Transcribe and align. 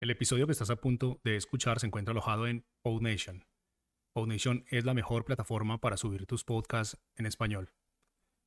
El 0.00 0.08
episodio 0.08 0.46
que 0.46 0.52
estás 0.52 0.70
a 0.70 0.76
punto 0.76 1.20
de 1.24 1.36
escuchar 1.36 1.78
se 1.78 1.86
encuentra 1.86 2.12
alojado 2.12 2.46
en 2.46 2.64
PodNation. 2.80 3.44
PodNation 4.14 4.64
es 4.70 4.86
la 4.86 4.94
mejor 4.94 5.26
plataforma 5.26 5.78
para 5.78 5.98
subir 5.98 6.24
tus 6.24 6.42
podcasts 6.42 6.96
en 7.16 7.26
español. 7.26 7.74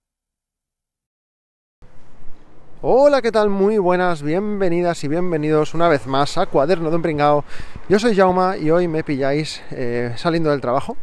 Hola, 2.80 3.22
¿qué 3.22 3.32
tal? 3.32 3.50
Muy 3.50 3.76
buenas, 3.78 4.22
bienvenidas 4.22 5.02
y 5.02 5.08
bienvenidos 5.08 5.74
una 5.74 5.88
vez 5.88 6.06
más 6.06 6.38
a 6.38 6.46
Cuaderno 6.46 6.90
de 6.90 6.96
un 6.96 7.02
Pringao. 7.02 7.44
Yo 7.88 7.98
soy 7.98 8.14
Jauma 8.14 8.56
y 8.56 8.70
hoy 8.70 8.86
me 8.86 9.02
pilláis 9.02 9.60
eh, 9.72 10.14
saliendo 10.16 10.50
del 10.50 10.60
trabajo, 10.60 10.96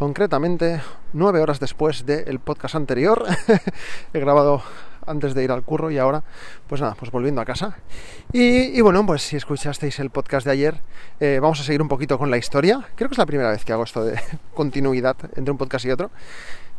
concretamente 0.00 0.80
nueve 1.12 1.42
horas 1.42 1.60
después 1.60 2.06
del 2.06 2.38
podcast 2.38 2.74
anterior. 2.74 3.26
He 4.14 4.18
grabado 4.18 4.62
antes 5.06 5.34
de 5.34 5.44
ir 5.44 5.52
al 5.52 5.62
curro 5.62 5.90
y 5.90 5.98
ahora, 5.98 6.24
pues 6.66 6.80
nada, 6.80 6.96
pues 6.98 7.10
volviendo 7.10 7.42
a 7.42 7.44
casa. 7.44 7.76
Y, 8.32 8.80
bueno, 8.80 9.04
pues 9.04 9.20
si 9.20 9.36
escuchasteis 9.36 9.98
el 9.98 10.08
podcast 10.08 10.46
de 10.46 10.52
ayer, 10.52 10.80
eh, 11.20 11.38
vamos 11.42 11.60
a 11.60 11.64
seguir 11.64 11.82
un 11.82 11.88
poquito 11.88 12.16
con 12.16 12.30
la 12.30 12.38
historia. 12.38 12.88
Creo 12.94 13.10
que 13.10 13.14
es 13.14 13.18
la 13.18 13.26
primera 13.26 13.50
vez 13.50 13.62
que 13.62 13.74
hago 13.74 13.82
esto 13.82 14.02
de 14.02 14.18
continuidad 14.54 15.16
entre 15.36 15.52
un 15.52 15.58
podcast 15.58 15.84
y 15.84 15.90
otro. 15.90 16.10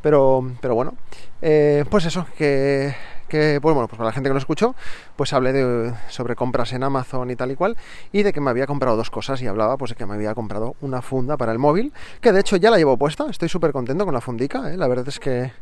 Pero, 0.01 0.53
pero 0.59 0.73
bueno, 0.73 0.95
eh, 1.43 1.85
pues 1.91 2.05
eso, 2.05 2.26
que 2.35 2.95
que, 3.31 3.59
pues 3.62 3.73
bueno, 3.73 3.88
pues 3.88 3.98
para 3.98 4.09
la 4.09 4.13
gente 4.13 4.30
que 4.30 4.34
no 4.34 4.40
escuchó, 4.40 4.76
pues 5.16 5.31
hablé 5.31 5.53
de, 5.53 5.94
sobre 6.09 6.35
compras 6.35 6.73
en 6.73 6.84
Amazon 6.84 7.31
y 7.31 7.38
tal 7.38 7.49
y 7.52 7.55
cual, 7.55 7.77
y 8.12 8.23
de 8.23 8.34
que 8.34 8.41
me 8.41 8.49
había 8.49 8.67
comprado 8.67 8.98
dos 8.98 9.09
cosas 9.09 9.41
y 9.41 9.48
hablaba 9.48 9.77
pues 9.77 9.91
de 9.91 9.95
que 9.95 10.05
me 10.05 10.16
había 10.16 10.35
comprado 10.35 10.76
una 10.81 11.02
funda 11.02 11.38
para 11.38 11.54
el 11.54 11.57
móvil, 11.57 11.94
que 12.20 12.34
de 12.34 12.41
hecho 12.41 12.57
ya 12.57 12.70
la 12.70 12.77
llevo 12.77 12.98
puesta, 12.98 13.27
estoy 13.30 13.48
súper 13.48 13.71
contento 13.71 14.04
con 14.04 14.13
la 14.13 14.20
fundica, 14.20 14.70
¿eh? 14.70 14.76
la 14.76 14.90
verdad 14.90 15.07
es 15.07 15.17
que 15.17 15.54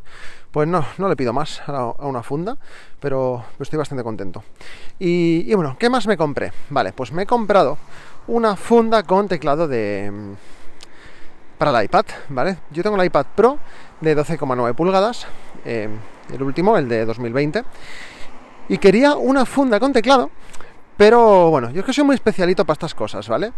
pues 0.50 0.66
no, 0.66 0.84
no 0.98 1.08
le 1.08 1.14
pido 1.14 1.32
más 1.32 1.62
a, 1.68 1.92
una 2.04 2.24
funda, 2.24 2.56
pero 2.98 3.44
estoy 3.60 3.78
bastante 3.78 4.02
contento. 4.02 4.42
Y, 4.98 5.44
y 5.46 5.54
bueno, 5.54 5.76
¿qué 5.78 5.88
más 5.88 6.08
me 6.08 6.16
compré? 6.16 6.52
Vale, 6.70 6.92
pues 6.92 7.12
me 7.12 7.22
he 7.22 7.26
comprado 7.26 7.78
una 8.26 8.56
funda 8.56 9.04
con 9.04 9.28
teclado 9.28 9.68
de 9.68 10.12
para 11.60 11.78
el 11.78 11.84
iPad, 11.84 12.06
¿vale? 12.30 12.56
Yo 12.70 12.82
tengo 12.82 12.96
el 12.96 13.04
iPad 13.04 13.26
Pro 13.36 13.58
de 14.00 14.16
12,9 14.16 14.74
pulgadas, 14.74 15.26
eh, 15.64 15.88
el 16.32 16.42
último, 16.42 16.76
el 16.76 16.88
de 16.88 17.04
2020, 17.04 17.64
y 18.68 18.78
quería 18.78 19.14
una 19.14 19.44
funda 19.44 19.80
con 19.80 19.92
teclado, 19.92 20.30
pero 20.96 21.50
bueno, 21.50 21.70
yo 21.70 21.80
es 21.80 21.86
que 21.86 21.92
soy 21.92 22.04
muy 22.04 22.14
especialito 22.14 22.64
para 22.64 22.74
estas 22.74 22.94
cosas, 22.94 23.28
¿vale? 23.28 23.52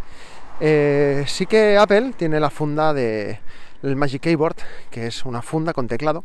Eh, 0.60 1.24
sí 1.26 1.46
que 1.46 1.76
Apple 1.76 2.12
tiene 2.16 2.38
la 2.38 2.50
funda 2.50 2.94
de 2.94 3.40
el 3.82 3.96
Magic 3.96 4.22
Keyboard, 4.22 4.56
que 4.90 5.06
es 5.08 5.24
una 5.24 5.42
funda 5.42 5.72
con 5.72 5.88
teclado, 5.88 6.24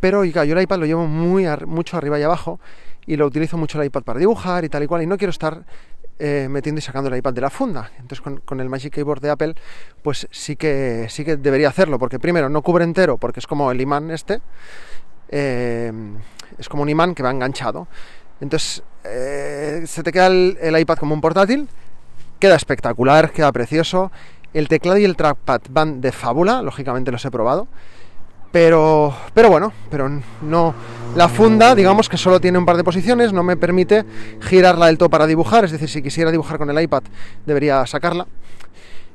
pero 0.00 0.24
yo 0.24 0.42
el 0.42 0.62
iPad 0.62 0.78
lo 0.78 0.86
llevo 0.86 1.06
muy 1.06 1.46
mucho 1.66 1.96
arriba 1.96 2.18
y 2.18 2.22
abajo 2.22 2.58
y 3.06 3.16
lo 3.16 3.26
utilizo 3.26 3.56
mucho 3.56 3.80
el 3.80 3.86
iPad 3.86 4.02
para 4.02 4.18
dibujar 4.18 4.64
y 4.64 4.68
tal 4.68 4.82
y 4.82 4.86
cual 4.86 5.02
y 5.02 5.06
no 5.06 5.18
quiero 5.18 5.30
estar 5.30 5.64
eh, 6.24 6.46
metiendo 6.48 6.78
y 6.78 6.82
sacando 6.82 7.10
el 7.10 7.16
iPad 7.16 7.32
de 7.32 7.40
la 7.40 7.50
funda. 7.50 7.90
Entonces 7.98 8.20
con, 8.20 8.60
el 8.60 8.68
Magic 8.68 8.94
Keyboard 8.94 9.20
de 9.20 9.30
Apple, 9.30 9.56
pues 10.02 10.28
sí 10.30 10.54
que 10.54 11.06
sí 11.08 11.24
que 11.24 11.36
debería 11.36 11.68
hacerlo, 11.68 11.98
porque 11.98 12.20
primero 12.20 12.48
no 12.48 12.62
cubre 12.62 12.84
entero, 12.84 13.18
porque 13.18 13.40
es 13.40 13.46
como 13.48 13.72
el 13.72 13.80
imán 13.80 14.08
este, 14.12 14.40
eh, 15.30 15.92
es 16.56 16.68
como 16.68 16.84
un 16.84 16.88
imán 16.88 17.16
que 17.16 17.24
va 17.24 17.32
enganchado. 17.32 17.88
Entonces 18.40 18.84
eh, 19.02 19.82
se 19.84 20.04
te 20.04 20.12
queda 20.12 20.28
el, 20.28 20.78
iPad 20.78 20.96
como 20.96 21.12
un 21.12 21.20
portátil, 21.20 21.68
queda 22.38 22.54
espectacular, 22.54 23.32
queda 23.32 23.50
precioso. 23.50 24.12
El 24.54 24.68
teclado 24.68 24.98
y 24.98 25.04
el 25.04 25.16
trackpad 25.16 25.62
van 25.70 26.00
de 26.00 26.12
fábula, 26.12 26.62
lógicamente 26.62 27.10
los 27.10 27.24
he 27.24 27.32
probado. 27.32 27.66
Pero, 28.52 29.14
pero 29.32 29.48
bueno, 29.48 29.72
pero 29.90 30.10
no. 30.42 30.74
La 31.16 31.28
funda, 31.28 31.74
digamos 31.74 32.08
que 32.08 32.16
solo 32.16 32.38
tiene 32.38 32.58
un 32.58 32.66
par 32.66 32.76
de 32.76 32.84
posiciones, 32.84 33.32
no 33.32 33.42
me 33.42 33.56
permite 33.56 34.04
girarla 34.40 34.86
del 34.86 34.98
todo 34.98 35.08
para 35.08 35.26
dibujar. 35.26 35.64
Es 35.64 35.72
decir, 35.72 35.88
si 35.88 36.02
quisiera 36.02 36.30
dibujar 36.30 36.58
con 36.58 36.70
el 36.70 36.80
iPad, 36.80 37.02
debería 37.46 37.84
sacarla. 37.86 38.26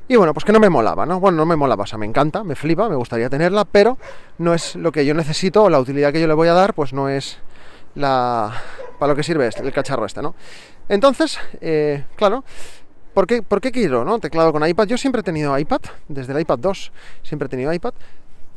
Y 0.08 0.16
bueno, 0.16 0.32
pues 0.32 0.44
que 0.44 0.52
no 0.52 0.58
me 0.58 0.70
molaba, 0.70 1.06
¿no? 1.06 1.20
Bueno, 1.20 1.36
no 1.36 1.46
me 1.46 1.54
molaba, 1.54 1.84
o 1.84 1.86
sea, 1.86 1.98
me 1.98 2.06
encanta, 2.06 2.42
me 2.42 2.56
flipa, 2.56 2.88
me 2.88 2.96
gustaría 2.96 3.28
tenerla, 3.28 3.64
pero 3.64 3.98
no 4.38 4.54
es 4.54 4.74
lo 4.74 4.90
que 4.90 5.04
yo 5.04 5.12
necesito, 5.14 5.64
o 5.64 5.70
la 5.70 5.78
utilidad 5.78 6.12
que 6.12 6.20
yo 6.20 6.26
le 6.26 6.34
voy 6.34 6.48
a 6.48 6.54
dar, 6.54 6.72
pues 6.72 6.92
no 6.92 7.08
es 7.08 7.38
la. 7.94 8.52
para 8.98 9.12
lo 9.12 9.16
que 9.16 9.22
sirve 9.22 9.46
este, 9.46 9.62
el 9.62 9.72
cacharro 9.72 10.06
este, 10.06 10.22
¿no? 10.22 10.34
Entonces, 10.88 11.38
eh, 11.60 12.04
claro, 12.16 12.42
¿Por 13.12 13.26
qué, 13.26 13.42
¿Por 13.42 13.60
qué, 13.60 13.72
quiero, 13.72 14.04
no? 14.04 14.20
Teclado 14.20 14.52
con 14.52 14.64
iPad. 14.64 14.86
Yo 14.86 14.96
siempre 14.96 15.20
he 15.20 15.24
tenido 15.24 15.58
iPad, 15.58 15.80
desde 16.06 16.32
el 16.32 16.40
iPad 16.40 16.58
2 16.60 16.92
siempre 17.22 17.46
he 17.46 17.48
tenido 17.48 17.72
iPad, 17.72 17.92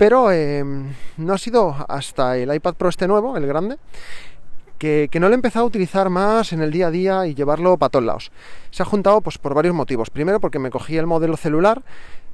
pero 0.02 0.32
em, 0.32 0.96
no 1.18 1.34
ha 1.34 1.38
sido 1.38 1.76
hasta 1.88 2.36
el 2.36 2.52
iPad 2.52 2.74
Pro 2.74 2.90
este 2.90 3.08
nuevo, 3.08 3.38
el 3.38 3.46
grande, 3.46 3.78
que, 4.80 5.08
no 5.20 5.28
lo 5.28 5.34
he 5.34 5.36
empezado 5.36 5.64
a 5.64 5.68
utilizar 5.68 6.10
más 6.10 6.54
en 6.54 6.64
el 6.64 6.72
día 6.72 6.88
a 6.88 6.90
día 6.90 7.28
y 7.28 7.36
llevarlo 7.36 7.78
para 7.78 7.92
todos 7.92 8.06
lados. 8.06 8.32
Se 8.72 8.82
ha 8.82 8.86
juntado 8.88 9.22
pues, 9.22 9.38
por 9.38 9.54
varios 9.54 9.76
motivos. 9.76 10.10
Primero 10.10 10.40
porque 10.40 10.58
me 10.58 10.72
cogí 10.72 10.98
el 10.98 11.06
modelo 11.06 11.38
celular, 11.38 11.84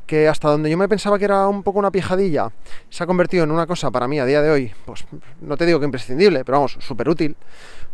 que 0.05 0.29
hasta 0.29 0.47
donde 0.47 0.69
yo 0.69 0.78
me 0.78 0.88
pensaba 0.88 1.19
que 1.19 1.25
era 1.25 1.45
un 1.50 1.61
poco 1.61 1.79
una 1.79 1.91
pijadilla, 1.91 2.53
se 2.89 3.03
ha 3.03 3.05
convertido 3.05 3.44
en 3.44 3.51
una 3.51 3.67
cosa 3.67 3.91
para 3.91 4.07
mí 4.07 4.17
a 4.17 4.25
día 4.25 4.41
de 4.41 4.49
hoy, 4.49 4.72
pues 4.85 5.03
no 5.41 5.57
te 5.57 5.66
digo 5.66 5.79
que 5.79 5.85
imprescindible, 5.88 6.45
pero 6.45 6.59
vamos, 6.59 6.78
súper 6.79 7.09
útil. 7.09 7.35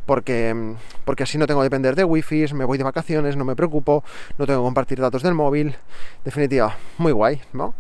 Porque, 0.06 0.50
em, 0.50 0.76
porque 1.04 1.24
así 1.24 1.40
no 1.40 1.48
tengo 1.48 1.62
que 1.62 1.66
depender 1.66 1.96
de 1.96 2.04
wifi, 2.04 2.46
me 2.54 2.66
voy 2.66 2.78
de 2.78 2.84
vacaciones, 2.84 3.38
no 3.38 3.44
me 3.44 3.56
preocupo, 3.56 4.04
no 4.38 4.46
tengo 4.46 4.60
que 4.60 4.66
compartir 4.66 5.00
datos 5.00 5.24
del 5.24 5.34
móvil. 5.34 5.76
Definitiva, 6.24 6.78
muy 7.00 7.12
guay, 7.12 7.42
¿no? 7.54 7.74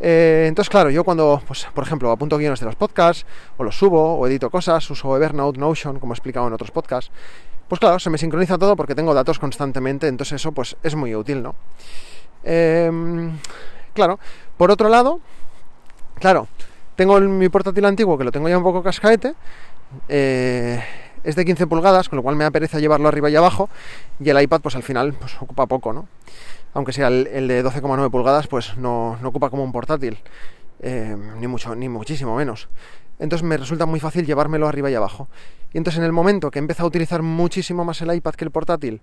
Eh, 0.00 0.46
entonces, 0.48 0.70
claro, 0.70 0.90
yo 0.90 1.04
cuando, 1.04 1.42
pues, 1.46 1.66
por 1.74 1.84
ejemplo, 1.84 2.10
apunto 2.10 2.38
guiones 2.38 2.60
de 2.60 2.66
los 2.66 2.76
podcasts, 2.76 3.26
o 3.56 3.64
los 3.64 3.76
subo, 3.76 4.14
o 4.14 4.26
edito 4.26 4.50
cosas, 4.50 4.88
uso 4.90 5.16
Evernote, 5.16 5.58
Notion, 5.58 5.98
como 5.98 6.12
he 6.12 6.16
explicado 6.16 6.46
en 6.46 6.52
otros 6.52 6.70
podcasts, 6.70 7.10
pues 7.68 7.80
claro, 7.80 7.98
se 7.98 8.08
me 8.08 8.16
sincroniza 8.16 8.56
todo 8.56 8.76
porque 8.76 8.94
tengo 8.94 9.12
datos 9.12 9.38
constantemente, 9.38 10.08
entonces 10.08 10.40
eso 10.40 10.52
pues 10.52 10.76
es 10.82 10.94
muy 10.94 11.14
útil, 11.14 11.42
¿no? 11.42 11.54
Em, 12.42 13.38
claro, 13.92 14.18
por 14.56 14.70
otro 14.70 14.88
lado, 14.88 15.20
claro, 16.14 16.48
tengo 16.96 17.20
mi 17.20 17.48
portátil 17.50 17.84
antiguo 17.84 18.16
que 18.16 18.24
lo 18.24 18.32
tengo 18.32 18.48
ya 18.48 18.56
un 18.56 18.64
poco 18.64 18.82
cascaete, 18.82 19.34
eh, 20.08 20.82
es 21.24 21.36
de 21.36 21.44
15 21.44 21.66
pulgadas, 21.66 22.08
con 22.08 22.16
lo 22.16 22.22
cual 22.22 22.36
me 22.36 22.48
da 22.48 22.78
llevarlo 22.78 23.08
arriba 23.08 23.28
y 23.28 23.36
abajo, 23.36 23.68
y 24.18 24.30
el 24.30 24.40
iPad 24.40 24.62
pues 24.62 24.76
al 24.76 24.82
final 24.82 25.12
pues 25.12 25.36
ocupa 25.40 25.66
poco, 25.66 25.92
¿no? 25.92 26.08
Aunque 26.74 26.92
sea 26.92 27.08
el, 27.08 27.48
de 27.48 27.64
12,9 27.64 28.10
pulgadas, 28.10 28.46
pues 28.46 28.76
no, 28.76 29.18
ocupa 29.22 29.50
como 29.50 29.64
un 29.64 29.72
portátil, 29.72 30.18
eh, 30.80 31.16
ni 31.38 31.46
mucho, 31.46 31.74
ni 31.74 31.88
muchísimo 31.88 32.36
menos. 32.36 32.68
Entonces 33.18 33.46
me 33.46 33.56
resulta 33.56 33.84
muy 33.84 34.00
fácil 34.00 34.26
llevármelo 34.26 34.68
arriba 34.68 34.90
y 34.90 34.94
abajo. 34.94 35.28
Y 35.72 35.78
entonces 35.78 35.98
en 35.98 36.04
el 36.04 36.12
momento 36.12 36.50
que 36.50 36.58
he 36.58 36.62
empezado 36.62 36.86
a 36.86 36.88
utilizar 36.88 37.22
muchísimo 37.22 37.84
más 37.84 38.00
el 38.00 38.14
iPad 38.14 38.34
que 38.34 38.44
el 38.44 38.50
portátil 38.50 39.00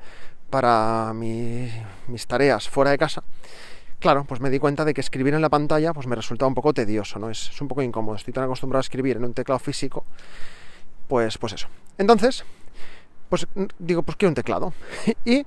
para 0.50 1.14
mis 1.14 2.28
tareas 2.28 2.70
fuera 2.70 2.92
de 2.92 2.98
casa, 2.98 3.24
claro, 4.00 4.24
pues 4.24 4.40
me 4.40 4.50
di 4.50 4.60
cuenta 4.60 4.86
de 4.86 4.94
que 4.94 5.02
escribir 5.02 5.34
en 5.34 5.42
la 5.42 5.50
pantalla 5.50 5.94
pues 5.94 6.08
me 6.08 6.16
resulta 6.16 6.46
un 6.46 6.56
poco 6.56 6.74
tedioso, 6.74 7.20
¿no? 7.20 7.30
Es, 7.30 7.50
es 7.50 7.62
un 7.62 7.68
poco 7.68 7.82
incómodo. 7.82 8.16
Estoy 8.16 8.34
tan 8.34 8.46
acostumbrado 8.46 8.80
a 8.80 8.82
escribir 8.82 9.18
en 9.18 9.26
un 9.26 9.34
teclado 9.34 9.60
físico, 9.60 10.06
pues, 11.08 11.38
pues 11.38 11.54
eso. 11.54 11.68
Entonces, 11.98 12.46
pues 13.30 13.48
digo, 13.80 14.04
pues 14.04 14.16
quiero 14.18 14.30
un 14.30 14.36
teclado. 14.36 14.74
y 15.26 15.46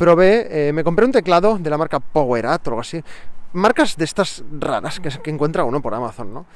probé, 0.00 0.68
eh, 0.68 0.72
me 0.72 0.82
compré 0.82 1.04
un 1.04 1.12
teclado 1.12 1.58
de 1.58 1.68
la 1.68 1.76
marca 1.76 2.00
PowerAt 2.00 2.66
o 2.66 2.70
algo 2.70 2.80
así. 2.80 3.04
Marcas 3.52 3.98
de 3.98 4.06
estas 4.06 4.42
raras 4.58 4.98
que, 4.98 5.30
encuentra 5.30 5.64
uno 5.64 5.82
por 5.82 5.92
Amazon, 5.92 6.32
¿no? 6.32 6.46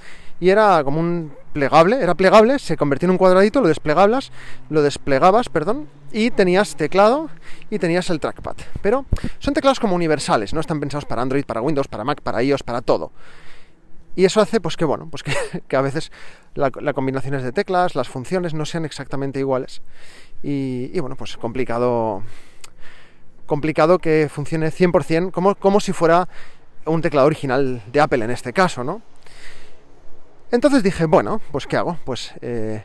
Y 0.41 0.49
era 0.49 0.83
como 0.83 0.99
un 0.99 1.31
plegable, 1.53 2.03
era 2.03 2.15
plegable, 2.15 2.59
se 2.59 2.79
convertía 2.79 3.07
en 3.07 3.11
un 3.11 3.19
cuadradito, 3.19 3.61
lo 3.61 3.69
desplegabas, 3.69 4.33
lo 4.71 4.81
desplegabas, 4.81 5.51
perdón, 5.51 5.89
y 6.11 6.31
tenías 6.31 6.75
teclado 6.75 7.29
y 7.69 7.79
tenías 7.79 8.09
el 8.09 8.19
trackpad. 8.19 8.57
Pero 8.81 9.05
son 9.41 9.53
teclados 9.53 9.79
como 9.79 9.95
universales, 9.95 10.55
no 10.55 10.61
están 10.61 10.81
pensados 10.81 11.05
para 11.05 11.21
Android, 11.21 11.45
para 11.45 11.61
Windows, 11.61 11.89
para 11.89 12.03
Mac, 12.03 12.23
para 12.23 12.43
iOS, 12.43 12.63
para 12.63 12.81
todo. 12.81 13.13
Y 14.17 14.25
eso 14.25 14.41
hace 14.41 14.59
pues 14.59 14.79
que 14.79 14.87
bueno, 14.87 15.09
pues 15.11 15.23
que, 15.23 15.77
a 15.77 15.83
veces 15.83 16.11
las 16.55 16.71
combinaciones 16.95 17.43
de 17.43 17.53
teclas, 17.53 17.95
las 17.95 18.09
funciones 18.09 18.55
no 18.55 18.65
sean 18.65 18.87
exactamente 18.87 19.39
iguales. 19.39 19.83
Y, 20.43 20.91
y 20.95 21.01
bueno, 21.01 21.17
pues 21.17 21.37
complicado 21.37 22.23
complicado 23.47 23.99
que 23.99 24.29
funcione 24.31 24.71
100% 24.71 25.31
como, 25.31 25.55
como 25.55 25.81
si 25.81 25.93
fuera 25.93 26.29
un 26.87 27.03
teclado 27.03 27.27
original 27.27 27.83
de 27.93 28.01
Apple 28.01 28.25
en 28.25 28.31
este 28.31 28.53
caso, 28.53 28.85
¿no? 28.85 29.03
Entonces 30.51 30.83
dije, 30.83 31.07
bueno, 31.07 31.41
pues 31.51 31.67
¿qué 31.67 31.77
hago? 31.77 31.99
Pues 32.05 32.33
eh, 32.41 32.85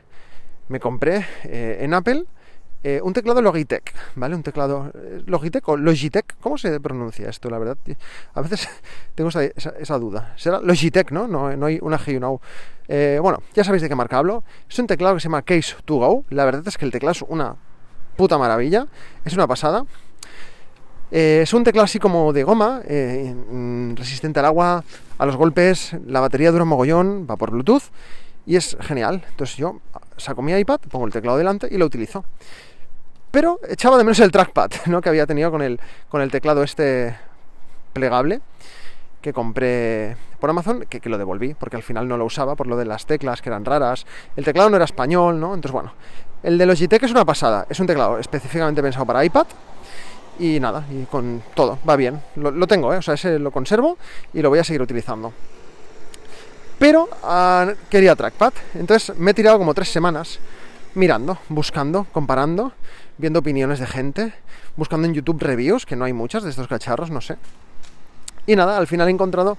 me 0.70 0.80
compré 0.80 1.26
eh, 1.44 1.78
en 1.82 1.94
Apple 1.94 2.26
eh, 2.84 3.02
un 3.04 3.14
teclado 3.14 3.42
Logitech, 3.42 3.94
¿vale? 4.16 4.36
Un 4.36 4.42
teclado 4.42 4.92
Logitech 5.26 5.68
o 5.68 5.78
Logitech, 5.78 6.38
¿cómo 6.40 6.58
se 6.58 6.80
pronuncia 6.80 7.30
esto, 7.30 7.50
la 7.50 7.60
verdad? 7.60 7.78
A 8.34 8.42
veces 8.42 8.68
tengo 9.16 9.30
esa, 9.30 9.98
duda. 10.00 10.34
Será 10.38 10.62
Logitech, 10.62 11.12
¿no? 11.12 11.28
¿no? 11.28 11.56
No, 11.56 11.66
hay 11.68 11.80
una 11.82 12.00
G 12.00 12.14
y 12.14 12.16
una 12.16 12.32
U. 12.32 12.42
bueno, 13.22 13.44
ya 13.54 13.64
sabéis 13.64 13.84
de 13.84 13.90
qué 13.90 13.96
marca 13.96 14.18
hablo. 14.18 14.44
Es 14.70 14.80
un 14.80 14.88
teclado 14.88 15.16
que 15.16 15.22
se 15.22 15.26
llama 15.26 15.42
Case 15.42 15.76
to 15.86 15.96
Go. 15.98 16.26
La 16.30 16.46
verdad 16.46 16.64
es 16.66 16.78
que 16.78 16.86
el 16.86 16.92
teclado 16.92 17.12
es 17.12 17.22
una 17.22 17.56
puta 18.16 18.38
maravilla. 18.38 18.88
Es 19.26 19.34
una 19.34 19.46
pasada. 19.46 19.84
Eh, 21.12 21.42
es 21.44 21.54
un 21.54 21.64
teclado 21.64 21.86
así 21.86 21.98
como 21.98 22.34
de 22.34 22.44
goma, 22.44 22.82
eh, 22.86 23.34
mm, 23.34 23.96
resistente 23.96 24.40
al 24.40 24.46
agua, 24.46 24.84
a 25.18 25.26
los 25.26 25.36
golpes 25.36 25.96
la 26.06 26.20
batería 26.20 26.52
dura 26.52 26.64
un 26.64 26.70
mogollón, 26.70 27.28
va 27.30 27.36
por 27.36 27.52
Bluetooth 27.52 27.84
y 28.46 28.56
es 28.56 28.78
genial. 28.82 29.24
Entonces 29.30 29.58
yo 29.58 29.80
saco 30.18 30.42
mi 30.42 30.54
iPad, 30.54 30.80
pongo 30.90 31.06
el 31.06 31.14
teclado 31.14 31.38
delante 31.38 31.68
y 31.72 31.78
lo 31.78 31.86
utilizo. 31.86 32.26
Pero 33.32 33.60
echaba 33.68 33.98
de 33.98 34.04
menos 34.04 34.20
el 34.20 34.32
trackpad 34.32 34.72
¿no? 34.88 35.02
que 35.02 35.10
había 35.10 35.26
tenido 35.26 35.52
con 35.52 35.62
el, 35.62 35.80
con 36.10 36.22
el 36.22 36.32
teclado 36.32 36.64
este 36.64 37.16
plegable 37.94 38.42
que 39.22 39.34
compré 39.34 40.16
por 40.40 40.50
Amazon, 40.50 40.86
que, 40.88 41.02
que, 41.02 41.10
lo 41.10 41.18
devolví, 41.18 41.54
porque 41.54 41.76
al 41.76 41.84
final 41.84 42.08
no 42.08 42.16
lo 42.16 42.24
usaba 42.24 42.56
por 42.56 42.68
lo 42.68 42.78
de 42.78 42.86
las 42.86 43.06
teclas 43.06 43.42
que 43.42 43.50
eran 43.50 43.66
raras. 43.66 44.06
El 44.38 44.46
teclado 44.46 44.70
no 44.70 44.78
era 44.78 44.86
español, 44.86 45.40
¿no? 45.40 45.54
Entonces, 45.54 45.74
bueno, 45.74 45.92
el 46.42 46.58
de 46.58 46.66
Logitech 46.66 47.04
es 47.04 47.12
una 47.12 47.26
pasada. 47.26 47.66
Es 47.70 47.80
un 47.82 47.88
teclado 47.88 48.18
específicamente 48.18 48.82
pensado 48.82 49.06
para 49.06 49.26
iPad. 49.26 49.46
Y 50.40 50.60
nada, 50.60 50.86
y 50.90 51.04
con 51.04 51.44
todo, 51.54 51.80
va 51.88 51.98
bien. 51.98 52.22
Lo, 52.36 52.66
tengo, 52.66 52.94
¿eh? 52.94 52.98
o 52.98 53.02
sea, 53.02 53.16
ese 53.16 53.38
lo 53.40 53.52
conservo 53.52 53.98
y 54.34 54.42
lo 54.42 54.50
voy 54.50 54.60
a 54.60 54.64
seguir 54.64 54.82
utilizando. 54.82 55.34
Pero 56.80 57.10
uh, 57.24 57.74
quería 57.90 58.16
trackpad, 58.16 58.54
entonces 58.76 59.18
me 59.18 59.32
he 59.32 59.34
tirado 59.34 59.58
como 59.58 59.74
tres 59.74 59.92
semanas 59.92 60.40
mirando, 60.96 61.38
buscando, 61.50 62.06
comparando, 62.14 62.72
viendo 63.18 63.40
opiniones 63.40 63.80
de 63.80 63.88
gente, 63.88 64.34
buscando 64.78 65.06
en 65.06 65.14
YouTube 65.14 65.42
reviews, 65.42 65.86
que 65.86 65.98
no 65.98 66.06
hay 66.06 66.14
muchas 66.14 66.44
de 66.44 66.52
estos 66.52 66.70
cacharros, 66.70 67.12
no 67.12 67.20
sé. 67.20 67.36
Y 68.48 68.56
nada, 68.56 68.78
al 68.78 68.88
final 68.88 69.10
he 69.10 69.12
encontrado 69.12 69.58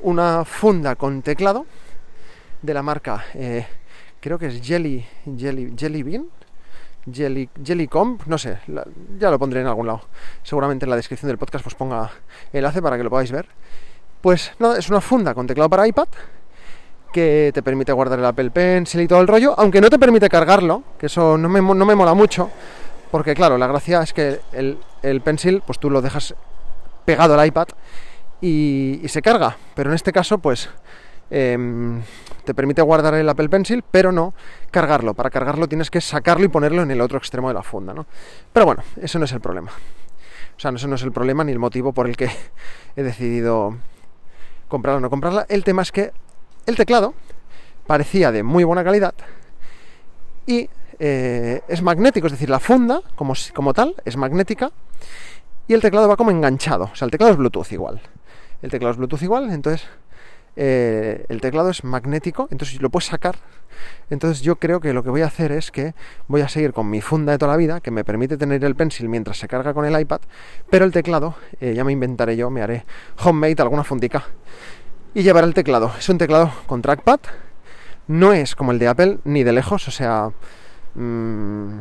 una 0.00 0.46
funda 0.46 0.96
con 0.96 1.20
teclado 1.20 1.66
de 2.62 2.72
la 2.72 2.82
marca, 2.82 3.26
eh, 3.34 3.66
creo 4.20 4.38
que 4.38 4.46
es 4.46 4.62
Jelly, 4.62 5.04
Jelly, 5.36 5.74
Jelly 5.76 6.02
Bean, 6.02 6.26
Jelly, 7.10 7.48
Jellycomb, 7.62 8.20
no 8.26 8.38
sé, 8.38 8.58
ya 9.18 9.30
lo 9.30 9.38
pondré 9.38 9.60
en 9.60 9.66
algún 9.66 9.86
lado. 9.86 10.02
Seguramente 10.42 10.84
en 10.84 10.90
la 10.90 10.96
descripción 10.96 11.28
del 11.28 11.38
podcast 11.38 11.64
pues 11.64 11.74
ponga 11.74 12.10
enlace 12.52 12.80
para 12.80 12.96
que 12.96 13.04
lo 13.04 13.10
podáis 13.10 13.32
ver. 13.32 13.46
Pues 14.20 14.52
no, 14.58 14.74
es 14.74 14.88
una 14.88 15.00
funda 15.00 15.34
con 15.34 15.46
teclado 15.46 15.68
para 15.68 15.86
iPad 15.86 16.08
que 17.12 17.50
te 17.52 17.62
permite 17.62 17.92
guardar 17.92 18.18
el 18.18 18.24
Apple 18.24 18.50
Pencil 18.50 19.02
y 19.02 19.08
todo 19.08 19.20
el 19.20 19.28
rollo, 19.28 19.54
aunque 19.58 19.80
no 19.80 19.90
te 19.90 19.98
permite 19.98 20.28
cargarlo, 20.28 20.82
que 20.98 21.06
eso 21.06 21.36
no 21.36 21.48
me, 21.48 21.60
no 21.60 21.84
me 21.84 21.94
mola 21.94 22.14
mucho, 22.14 22.50
porque 23.10 23.34
claro, 23.34 23.58
la 23.58 23.66
gracia 23.66 24.02
es 24.02 24.12
que 24.12 24.40
el, 24.52 24.78
el 25.02 25.20
Pencil 25.20 25.62
pues 25.66 25.78
tú 25.78 25.90
lo 25.90 26.00
dejas 26.00 26.34
pegado 27.04 27.38
al 27.38 27.46
iPad 27.46 27.66
y, 28.40 29.00
y 29.02 29.08
se 29.08 29.20
carga, 29.20 29.56
pero 29.74 29.90
en 29.90 29.94
este 29.94 30.12
caso 30.12 30.38
pues 30.38 30.70
Em, 31.34 32.02
te 32.44 32.52
permite 32.52 32.82
guardar 32.82 33.14
el 33.14 33.26
Apple 33.26 33.48
Pencil, 33.48 33.82
pero 33.90 34.12
no 34.12 34.34
cargarlo. 34.70 35.14
Para 35.14 35.30
cargarlo 35.30 35.66
tienes 35.66 35.90
que 35.90 36.02
sacarlo 36.02 36.44
y 36.44 36.48
ponerlo 36.48 36.82
en 36.82 36.90
el 36.90 37.00
otro 37.00 37.16
extremo 37.16 37.48
de 37.48 37.54
la 37.54 37.62
funda, 37.62 37.94
¿no? 37.94 38.04
Pero 38.52 38.66
bueno, 38.66 38.82
eso 39.00 39.18
no 39.18 39.24
es 39.24 39.32
el 39.32 39.40
problema. 39.40 39.70
O 39.70 40.60
sea, 40.60 40.70
eso 40.72 40.86
no 40.88 40.96
es 40.96 41.02
el 41.02 41.10
problema 41.10 41.42
ni 41.42 41.52
el 41.52 41.58
motivo 41.58 41.94
por 41.94 42.06
el 42.06 42.18
que 42.18 42.28
he 42.96 43.02
decidido 43.02 43.78
comprarla 44.68 44.98
o 44.98 45.00
no 45.00 45.08
comprarla. 45.08 45.46
El 45.48 45.64
tema 45.64 45.80
es 45.80 45.90
que 45.90 46.12
el 46.66 46.76
teclado 46.76 47.14
parecía 47.86 48.30
de 48.30 48.42
muy 48.42 48.64
buena 48.64 48.84
calidad 48.84 49.14
y 50.46 50.68
eh, 50.98 51.62
es 51.66 51.80
magnético, 51.80 52.26
es 52.26 52.32
decir, 52.32 52.50
la 52.50 52.60
funda 52.60 53.00
como, 53.14 53.32
como 53.54 53.72
tal 53.72 53.94
es 54.04 54.18
magnética 54.18 54.70
y 55.66 55.72
el 55.72 55.80
teclado 55.80 56.08
va 56.08 56.18
como 56.18 56.30
enganchado. 56.30 56.90
O 56.92 56.94
sea, 56.94 57.06
el 57.06 57.10
teclado 57.10 57.32
es 57.32 57.38
Bluetooth 57.38 57.72
igual. 57.72 58.02
El 58.60 58.70
teclado 58.70 58.92
es 58.92 58.98
Bluetooth 58.98 59.22
igual, 59.22 59.50
entonces 59.50 59.88
eh, 60.56 61.24
el 61.28 61.40
teclado 61.40 61.70
es 61.70 61.84
magnético, 61.84 62.48
entonces 62.50 62.80
lo 62.80 62.90
puedes 62.90 63.06
sacar. 63.06 63.36
Entonces 64.10 64.42
yo 64.42 64.56
creo 64.56 64.80
que 64.80 64.92
lo 64.92 65.02
que 65.02 65.10
voy 65.10 65.22
a 65.22 65.26
hacer 65.26 65.52
es 65.52 65.70
que 65.70 65.94
voy 66.28 66.42
a 66.42 66.48
seguir 66.48 66.72
con 66.72 66.88
mi 66.90 67.00
funda 67.00 67.32
de 67.32 67.38
toda 67.38 67.52
la 67.52 67.56
vida, 67.56 67.80
que 67.80 67.90
me 67.90 68.04
permite 68.04 68.36
tener 68.36 68.64
el 68.64 68.74
pencil 68.74 69.08
mientras 69.08 69.38
se 69.38 69.48
carga 69.48 69.74
con 69.74 69.84
el 69.84 69.98
iPad, 69.98 70.20
pero 70.70 70.84
el 70.84 70.92
teclado 70.92 71.34
eh, 71.60 71.74
ya 71.74 71.84
me 71.84 71.92
inventaré 71.92 72.36
yo, 72.36 72.50
me 72.50 72.62
haré 72.62 72.84
homemade 73.24 73.56
alguna 73.60 73.84
fundica 73.84 74.24
y 75.14 75.22
llevaré 75.22 75.46
el 75.46 75.54
teclado. 75.54 75.92
Es 75.98 76.08
un 76.08 76.18
teclado 76.18 76.52
con 76.66 76.82
trackpad, 76.82 77.20
no 78.08 78.32
es 78.32 78.54
como 78.54 78.72
el 78.72 78.78
de 78.78 78.88
Apple 78.88 79.18
ni 79.24 79.44
de 79.44 79.52
lejos, 79.52 79.88
o 79.88 79.90
sea... 79.90 80.30
Mmm, 80.94 81.78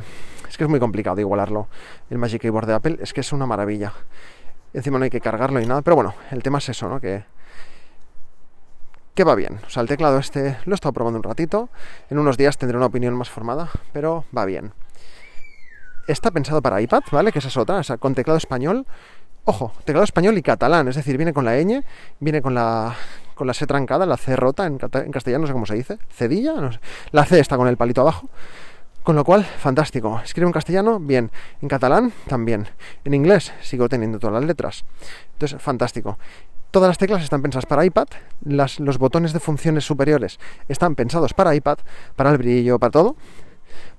es 0.52 0.58
que 0.58 0.66
es 0.66 0.70
muy 0.70 0.82
complicado 0.82 1.20
igualarlo. 1.22 1.70
El 2.10 2.18
Magic 2.18 2.42
Keyboard 2.42 2.68
de 2.68 2.74
Apple 2.74 2.98
es 3.02 3.14
que 3.14 3.22
es 3.22 3.32
una 3.32 3.46
maravilla. 3.46 3.94
Encima 4.74 5.00
no 5.00 5.06
hay 5.06 5.10
que 5.10 5.22
cargarlo 5.22 5.62
ni 5.62 5.66
nada, 5.66 5.82
pero 5.82 5.96
bueno, 5.96 6.14
el 6.30 6.44
tema 6.44 6.58
es 6.58 6.68
eso, 6.68 6.90
¿no? 6.90 7.00
Que 7.00 7.24
que 9.16 9.24
va 9.24 9.36
bien. 9.36 9.60
O 9.66 9.70
sea, 9.70 9.82
el 9.82 9.88
teclado 9.88 10.18
este 10.20 10.58
lo 10.66 10.74
he 10.74 10.76
estado 10.76 10.94
probando 10.94 11.18
un 11.18 11.24
ratito. 11.24 11.70
En 12.10 12.20
unos 12.20 12.38
días 12.38 12.58
tendré 12.58 12.78
una 12.78 12.88
opinión 12.88 13.14
más 13.14 13.30
formada, 13.30 13.70
pero 13.94 14.26
va 14.36 14.46
bien. 14.46 14.74
Está 16.08 16.32
pensado 16.32 16.62
para 16.62 16.82
iPad, 16.82 17.04
¿vale? 17.12 17.32
Que 17.32 17.40
esa 17.40 17.48
es 17.48 17.58
otra, 17.58 17.78
o 17.78 17.84
sea, 17.84 17.98
con 17.98 18.16
teclado 18.16 18.38
español. 18.38 18.86
Ojo, 19.44 19.74
teclado 19.86 20.04
español 20.04 20.38
y 20.38 20.44
catalán, 20.44 20.88
es 20.88 20.96
decir, 20.96 21.18
viene 21.18 21.34
con 21.34 21.46
la 21.46 21.56
ñ, 21.58 21.84
viene 22.20 22.42
con 22.42 22.54
la 22.54 22.96
con 23.42 23.48
la 23.48 23.56
C 23.56 23.66
trancada, 23.66 24.06
la 24.06 24.18
C 24.18 24.36
rota 24.36 24.68
en, 24.68 24.78
castellano, 24.78 25.42
no 25.42 25.48
sé 25.48 25.54
cómo 25.54 25.66
se 25.66 25.74
dice, 25.74 25.98
cedilla, 26.12 26.54
no 26.54 26.74
sé. 26.74 26.80
La 27.12 27.26
C 27.26 27.40
está 27.40 27.58
con 27.58 27.68
el 27.68 27.76
palito 27.76 28.02
abajo. 28.02 28.30
Con 29.02 29.16
lo 29.16 29.26
cual, 29.26 29.44
fantástico. 29.44 30.22
Escribo 30.24 30.48
en 30.48 30.54
castellano, 30.54 31.00
bien. 31.00 31.32
En 31.60 31.68
catalán, 31.68 32.14
también. 32.28 32.68
En 33.04 33.16
inglés, 33.16 33.52
sigo 33.62 33.90
teniendo 33.90 34.20
todas 34.20 34.36
las 34.36 34.46
letras. 34.46 34.86
Entonces, 35.34 35.60
fantástico. 35.60 36.20
Todas 36.72 36.88
las 36.88 36.98
teclas 36.98 37.22
están 37.22 37.42
pensadas 37.42 37.66
para 37.66 37.84
iPad, 37.84 38.08
los 38.46 38.98
botones 38.98 39.34
de 39.34 39.42
funciones 39.42 39.84
superiores 39.84 40.40
están 40.70 40.96
pensados 40.96 41.34
para 41.34 41.54
iPad, 41.54 41.80
para 42.16 42.32
el 42.32 42.38
brillo, 42.38 42.80
para 42.80 42.92
todo, 42.92 43.18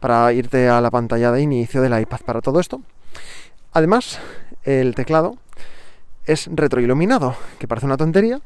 para 0.00 0.32
irte 0.32 0.70
a 0.70 0.80
la 0.80 0.90
pantalla 0.90 1.30
de 1.32 1.42
inicio 1.42 1.82
del 1.82 2.00
iPad, 2.00 2.20
para 2.24 2.40
todo 2.40 2.60
esto. 2.60 2.80
Además, 3.74 4.20
el 4.62 4.94
teclado 4.94 5.36
es 6.24 6.48
retroiluminado, 6.50 7.36
que 7.58 7.68
parece 7.68 7.84
una 7.84 7.98
tontería, 7.98 8.40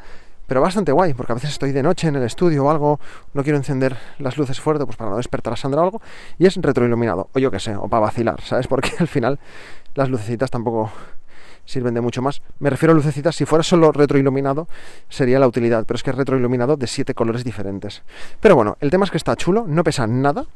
pero 0.48 0.60
bastante 0.60 0.90
guay, 0.90 1.14
porque 1.14 1.30
a 1.30 1.36
veces 1.36 1.50
estoy 1.50 1.70
de 1.70 1.84
noche 1.84 2.08
en 2.08 2.16
el 2.16 2.24
estudio 2.24 2.64
o 2.64 2.70
algo, 2.70 2.98
no 3.32 3.44
quiero 3.44 3.58
encender 3.58 3.96
las 4.18 4.36
luces 4.38 4.60
fuerte 4.60 4.84
pues 4.86 4.96
para 4.96 5.10
no 5.10 5.18
despertar 5.18 5.52
a 5.52 5.56
Sandra 5.56 5.82
o 5.82 5.84
algo, 5.84 6.02
y 6.36 6.46
es 6.46 6.56
retroiluminado, 6.56 7.28
o 7.32 7.38
yo 7.38 7.52
qué 7.52 7.60
sé, 7.60 7.76
o 7.76 7.88
para 7.88 8.00
vacilar, 8.00 8.40
¿sabes? 8.40 8.66
Porque 8.68 8.90
al 8.98 9.06
final 9.06 9.38
las 9.94 10.08
lucecitas 10.08 10.50
tampoco 10.50 10.90
sirven 11.66 11.92
de 11.92 12.00
mucho 12.00 12.22
más. 12.22 12.40
Me 12.58 12.70
refiero 12.70 12.92
a 12.92 12.94
lucecitas, 12.94 13.36
si 13.36 13.44
fuera 13.44 13.62
solo 13.62 13.92
retroiluminado 13.92 14.68
sería 15.10 15.38
la 15.38 15.46
utilidad, 15.46 15.84
pero 15.86 15.96
es 15.96 16.02
que 16.02 16.10
es 16.10 16.16
retroiluminado 16.16 16.76
de 16.76 16.86
siete 16.86 17.12
colores 17.12 17.44
diferentes. 17.44 18.02
Pero 18.40 18.56
bueno, 18.56 18.78
el 18.80 18.90
tema 18.90 19.04
es 19.04 19.10
que 19.10 19.18
está 19.18 19.36
chulo, 19.36 19.66
no 19.68 19.84
pesa 19.84 20.06
nada. 20.06 20.46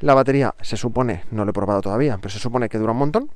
La 0.00 0.14
batería 0.14 0.54
se 0.62 0.76
supone, 0.76 1.24
no 1.30 1.44
lo 1.44 1.50
he 1.50 1.54
probado 1.54 1.82
todavía, 1.82 2.16
pero 2.16 2.30
se 2.30 2.38
supone 2.38 2.68
que 2.68 2.78
dura 2.78 2.92
un 2.92 2.98
montón. 2.98 3.30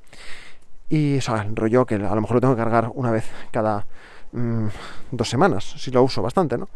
Y 0.89 1.19
o 1.19 1.21
sea, 1.21 1.43
el 1.43 1.55
rollo 1.55 1.85
que 1.85 1.97
a 1.97 2.15
lo 2.15 2.21
mejor 2.21 2.37
lo 2.37 2.41
tengo 2.41 2.57
que 2.57 2.63
cargar 2.63 2.91
una 2.95 3.11
vez 3.11 3.27
cada 3.51 3.85
mm, 4.33 4.67
dos 5.11 5.29
semanas, 5.29 5.75
si 5.77 5.91
lo 5.91 6.03
uso 6.03 6.23
bastante, 6.23 6.57
¿no? 6.57 6.69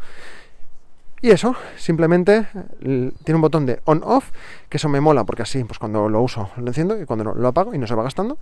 Y 1.23 1.31
eso, 1.31 1.55
simplemente 1.77 2.47
tiene 2.81 3.35
un 3.35 3.39
botón 3.39 3.65
de 3.65 3.79
on-off, 3.85 4.31
que 4.67 4.75
eso 4.75 4.89
me 4.89 4.99
mola, 4.99 5.23
porque 5.23 5.43
así, 5.43 5.63
pues 5.63 5.79
cuando 5.79 6.09
lo 6.09 6.21
uso 6.21 6.49
lo 6.57 6.67
enciendo 6.67 7.01
y 7.01 7.05
cuando 7.05 7.33
lo 7.33 7.47
apago 7.47 7.73
y 7.73 7.77
no 7.77 7.87
se 7.87 7.95
va 7.95 8.03
gastando. 8.03 8.37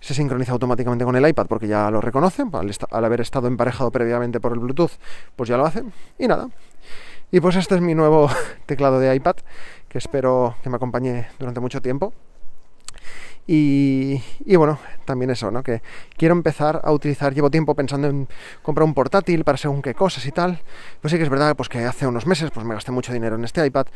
Se 0.00 0.14
sincroniza 0.14 0.52
automáticamente 0.52 1.04
con 1.04 1.14
el 1.16 1.28
iPad 1.28 1.46
porque 1.46 1.68
ya 1.68 1.90
lo 1.90 2.00
reconoce, 2.00 2.44
al, 2.50 3.04
haber 3.04 3.20
estado 3.20 3.46
emparejado 3.46 3.90
previamente 3.90 4.40
por 4.40 4.54
el 4.54 4.60
Bluetooth, 4.60 4.92
pues 5.36 5.50
ya 5.50 5.58
lo 5.58 5.66
hace. 5.66 5.84
Y 6.18 6.26
nada. 6.26 6.48
Y 7.30 7.40
pues 7.40 7.56
este 7.56 7.74
es 7.74 7.82
mi 7.82 7.94
nuevo 7.94 8.30
teclado 8.64 9.00
de 9.00 9.14
iPad, 9.14 9.36
que 9.90 9.98
espero 9.98 10.54
que 10.62 10.70
me 10.70 10.76
acompañe 10.76 11.26
durante 11.38 11.60
mucho 11.60 11.82
tiempo. 11.82 12.14
Y, 13.46 14.22
bueno, 14.56 14.78
también 15.04 15.30
eso, 15.30 15.50
¿no? 15.50 15.62
Que 15.62 15.82
quiero 16.16 16.34
empezar 16.34 16.80
a 16.82 16.92
utilizar, 16.92 17.34
llevo 17.34 17.50
tiempo 17.50 17.74
pensando 17.74 18.08
en 18.08 18.26
comprar 18.62 18.84
un 18.84 18.94
portátil 18.94 19.44
para 19.44 19.58
según 19.58 19.82
qué 19.82 19.94
cosas 19.94 20.24
y 20.26 20.32
tal. 20.32 20.62
Pues 21.02 21.12
sí 21.12 21.18
que 21.18 21.24
es 21.24 21.28
verdad 21.28 21.54
pues, 21.54 21.68
que 21.68 21.84
hace 21.84 22.06
unos 22.06 22.26
meses 22.26 22.50
pues 22.50 22.64
me 22.64 22.74
gasté 22.74 22.90
mucho 22.90 23.12
dinero 23.12 23.36
en 23.36 23.44
este 23.44 23.64
iPad 23.64 23.86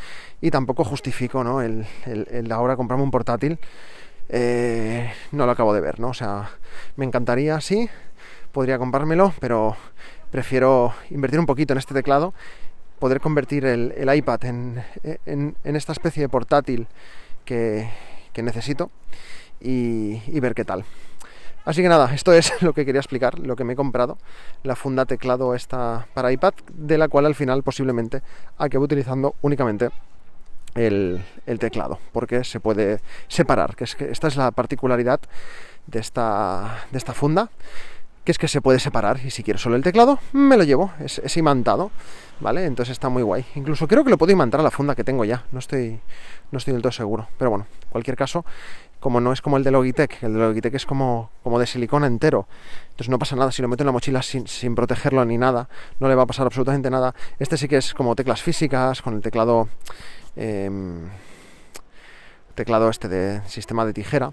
y 0.43 0.50
tampoco 0.50 0.85
justifico, 0.85 1.45
¿no? 1.45 1.62
El, 1.62 1.87
el, 2.05 2.52
ahora 2.52 2.76
comprarme 2.76 3.05
un 3.05 3.11
portátil. 3.11 3.59
Eh, 4.28 5.11
no 5.33 5.47
lo 5.47 5.52
acabo 5.52 5.73
de 5.73 5.81
ver, 5.81 5.99
¿no? 5.99 6.09
O 6.09 6.14
sea, 6.14 6.50
me 6.97 7.07
encantaría, 7.07 7.59
sí, 7.62 7.88
podría 8.52 8.78
comprármelo, 8.78 9.33
pero 9.40 9.76
prefiero 10.31 10.93
invertir 11.09 11.40
un 11.40 11.47
poquito 11.47 11.73
en 11.73 11.78
este 11.78 11.95
teclado, 11.95 12.35
poder 12.99 13.21
convertir 13.21 13.64
el, 13.64 14.14
iPad 14.14 14.45
en, 14.45 14.85
en, 15.25 15.57
en 15.64 15.76
esta 15.76 15.93
especie 15.93 16.21
de 16.21 16.28
portátil 16.28 16.87
que, 17.47 17.88
que 18.35 18.43
necesito 18.43 18.90
y, 19.61 20.41
ver 20.41 20.55
qué 20.55 20.65
tal. 20.65 20.85
Así 21.65 21.83
que 21.83 21.88
nada, 21.88 22.15
esto 22.15 22.33
es 22.33 22.53
lo 22.62 22.73
que 22.73 22.85
quería 22.85 23.00
explicar, 23.00 23.38
lo 23.38 23.57
que 23.57 23.65
me 23.65 23.75
he 23.75 23.77
comprado, 23.77 24.19
la 24.62 24.77
funda 24.77 25.05
teclado 25.05 25.55
esta 25.55 26.07
para 26.15 26.33
iPad, 26.33 26.55
de 26.73 26.99
la 26.99 27.09
cual 27.09 27.27
al 27.27 27.35
final 27.35 27.62
posiblemente 27.62 28.23
acabo 28.57 28.85
utilizando 28.85 29.35
únicamente 29.43 29.91
el, 30.75 31.23
teclado, 31.59 31.99
porque 32.12 32.45
se 32.45 32.61
puede 32.61 33.00
separar, 33.27 33.75
que 33.75 33.85
es 33.85 33.97
que 33.97 34.11
esta 34.11 34.29
es 34.29 34.37
la 34.37 34.50
particularidad 34.50 35.21
de 35.87 35.99
esta, 35.99 36.85
de 36.91 36.99
esta 36.99 37.12
funda, 37.12 37.50
que 38.28 38.32
es 38.32 38.38
que 38.38 38.47
se 38.47 38.61
puede 38.61 38.78
separar 38.78 39.18
y 39.25 39.30
si 39.30 39.42
quiero 39.42 39.58
solo 39.58 39.75
el 39.75 39.82
teclado, 39.82 40.18
me 40.32 40.58
lo 40.58 40.62
llevo, 40.62 40.92
es, 41.00 41.35
imantado, 41.38 41.90
¿vale? 42.40 42.66
Entonces 42.66 42.92
está 42.92 43.08
muy 43.08 43.23
guay. 43.23 43.47
Incluso 43.54 43.88
creo 43.88 44.04
que 44.04 44.11
lo 44.11 44.18
puedo 44.18 44.30
imantar 44.30 44.61
a 44.61 44.62
la 44.62 44.70
funda 44.70 44.94
que 44.94 45.02
tengo 45.02 45.25
ya, 45.25 45.47
no 45.50 45.61
estoy, 45.61 45.99
no 46.50 46.58
estoy 46.58 46.75
del 46.75 46.82
todo 46.82 46.92
seguro, 46.92 47.26
pero 47.38 47.49
bueno, 47.49 47.66
en 47.85 47.88
cualquier 47.88 48.18
caso, 48.18 48.44
como 49.00 49.18
no 49.18 49.32
es 49.32 49.40
como 49.40 49.56
el 49.56 49.64
de 49.64 49.70
Logitech, 49.70 50.23
el 50.23 50.35
de 50.35 50.40
Logitech 50.40 50.75
es 50.75 50.85
como, 50.85 51.30
como 51.42 51.58
de 51.58 51.66
silicona 51.66 52.06
entero. 52.06 52.47
Entonces 52.90 53.08
no 53.08 53.18
pasa 53.18 53.35
nada, 53.35 53.50
si 53.50 53.62
lo 53.62 53.68
meto 53.68 53.82
en 53.82 53.87
la 53.87 53.92
mochila 53.92 54.20
sin, 54.20 54.47
sin, 54.47 54.75
protegerlo 54.75 55.25
ni 55.25 55.38
nada, 55.38 55.70
no 55.99 56.06
le 56.06 56.14
va 56.14 56.25
a 56.25 56.26
pasar 56.26 56.44
absolutamente 56.44 56.90
nada. 56.90 57.14
Este 57.38 57.56
sí 57.56 57.66
que 57.66 57.78
es 57.78 57.94
como 57.94 58.14
teclas 58.14 58.42
físicas, 58.42 59.00
con 59.00 59.14
el 59.14 59.23
teclado... 59.23 59.70
Em, 60.37 61.08
teclado 62.54 62.90
este 62.90 63.08
de 63.08 63.40
sistema 63.49 63.87
de 63.87 63.94
tijera. 63.94 64.32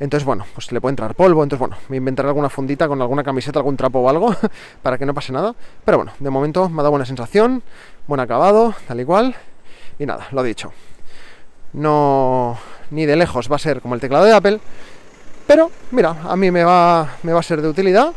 Entonces, 0.00 0.24
bueno, 0.24 0.46
pues 0.54 0.70
le 0.70 0.80
puede 0.80 0.92
entrar 0.92 1.14
polvo. 1.14 1.42
Entonces, 1.42 1.60
bueno, 1.60 1.76
me 1.88 1.96
inventaré 1.96 2.28
alguna 2.28 2.48
fundita 2.48 2.86
con 2.86 3.00
alguna 3.00 3.24
camiseta, 3.24 3.58
algún 3.58 3.76
trapo 3.76 3.98
o 4.00 4.08
algo 4.08 4.34
para 4.82 4.96
que 4.98 5.06
no 5.06 5.14
pase 5.14 5.32
nada. 5.32 5.54
Pero 5.84 5.98
bueno, 5.98 6.12
de 6.18 6.30
momento 6.30 6.68
me 6.68 6.76
ha 6.80 6.82
dado 6.82 6.90
buena 6.90 7.06
sensación, 7.06 7.62
buen 8.06 8.20
acabado, 8.20 8.74
tal 8.86 9.00
y 9.00 9.04
cual. 9.04 9.34
Y 9.98 10.06
nada, 10.06 10.28
lo 10.30 10.42
dicho. 10.42 10.72
No, 11.72 12.56
ni 12.90 13.06
de 13.06 13.16
lejos 13.16 13.50
va 13.50 13.56
a 13.56 13.58
ser 13.58 13.80
como 13.80 13.94
el 13.94 14.00
teclado 14.00 14.24
de 14.24 14.32
Apple. 14.32 14.60
Pero, 15.46 15.70
mira, 15.90 16.16
a 16.24 16.36
mí 16.36 16.50
me 16.50 16.62
va, 16.62 17.16
me 17.22 17.32
va 17.32 17.40
a 17.40 17.42
ser 17.42 17.60
de 17.60 17.68
utilidad. 17.68 18.12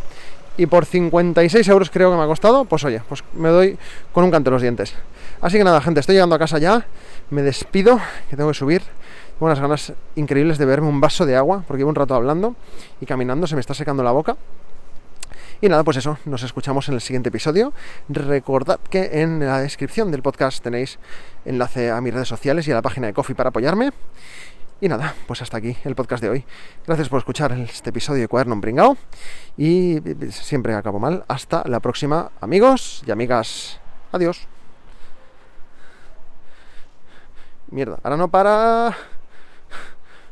Y 0.57 0.65
por 0.65 0.85
56 0.85 1.67
euros 1.69 1.89
creo 1.89 2.11
que 2.11 2.17
me 2.17 2.23
ha 2.23 2.27
costado, 2.27 2.65
pues 2.65 2.83
oye, 2.83 3.01
pues 3.07 3.23
me 3.33 3.49
doy 3.49 3.77
con 4.11 4.23
un 4.23 4.31
canto 4.31 4.49
en 4.49 4.53
los 4.53 4.61
dientes. 4.61 4.93
Así 5.41 5.57
que 5.57 5.63
nada, 5.63 5.81
gente, 5.81 5.99
estoy 5.99 6.15
llegando 6.15 6.35
a 6.35 6.39
casa 6.39 6.59
ya. 6.59 6.85
Me 7.31 7.41
despido, 7.41 7.99
que 8.29 8.37
tengo 8.37 8.49
que 8.49 8.57
subir 8.57 8.83
unas 9.39 9.59
ganas 9.59 9.93
increíbles 10.15 10.59
de 10.59 10.65
beberme 10.65 10.87
un 10.87 11.01
vaso 11.01 11.25
de 11.25 11.35
agua, 11.35 11.63
porque 11.67 11.79
llevo 11.79 11.89
un 11.89 11.95
rato 11.95 12.13
hablando 12.13 12.55
y 12.99 13.07
caminando, 13.07 13.47
se 13.47 13.55
me 13.55 13.61
está 13.61 13.73
secando 13.73 14.03
la 14.03 14.11
boca. 14.11 14.37
Y 15.59 15.69
nada, 15.69 15.83
pues 15.83 15.97
eso, 15.97 16.17
nos 16.25 16.43
escuchamos 16.43 16.87
en 16.89 16.95
el 16.95 17.01
siguiente 17.01 17.29
episodio. 17.29 17.73
Recordad 18.07 18.79
que 18.89 19.21
en 19.21 19.39
la 19.39 19.59
descripción 19.59 20.11
del 20.11 20.21
podcast 20.21 20.63
tenéis 20.63 20.99
enlace 21.45 21.91
a 21.91 22.01
mis 22.01 22.13
redes 22.13 22.27
sociales 22.27 22.67
y 22.67 22.71
a 22.71 22.75
la 22.75 22.81
página 22.83 23.07
de 23.07 23.13
Coffee 23.13 23.35
para 23.35 23.49
apoyarme. 23.49 23.91
Y 24.79 24.89
nada, 24.89 25.13
pues 25.27 25.41
hasta 25.43 25.57
aquí 25.57 25.77
el 25.83 25.93
podcast 25.93 26.23
de 26.23 26.29
hoy. 26.29 26.45
Gracias 26.85 27.09
por 27.09 27.19
escuchar 27.19 27.51
este 27.51 27.91
episodio 27.91 28.21
de 28.21 28.27
Cuaderno 28.27 28.59
Pringao. 28.59 28.97
Y 29.57 29.99
siempre 30.31 30.73
acabo 30.73 30.99
mal. 30.99 31.25
Hasta 31.27 31.63
la 31.67 31.79
próxima, 31.79 32.31
amigos 32.41 33.03
y 33.05 33.11
amigas. 33.11 33.79
Adiós. 34.11 34.50
Mierda, 37.71 37.99
ahora 38.03 38.17
no 38.17 38.27
para. 38.27 38.95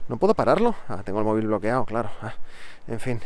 ¿No 0.09 0.17
puedo 0.17 0.33
pararlo? 0.33 0.75
Ah, 0.89 1.01
tengo 1.05 1.19
el 1.19 1.25
móvil 1.25 1.47
bloqueado, 1.47 1.85
claro. 1.85 2.09
Ah, 2.21 2.33
en 2.87 2.99
fin. 2.99 3.21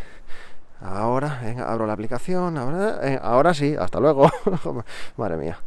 Ahora, 0.82 1.42
abro 1.66 1.88
la 1.88 1.94
aplicación. 1.94 2.58
Ahora, 2.58 3.00
eh, 3.02 3.20
ahora 3.22 3.54
sí, 3.54 3.76
hasta 3.78 4.00
luego. 4.00 4.30
Madre 5.18 5.38
mía. 5.38 5.58